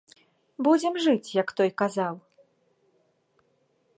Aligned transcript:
Будзем 0.67 0.93
жыць, 1.07 1.33
як 1.41 1.47
той 1.59 1.69
казаў. 1.83 2.15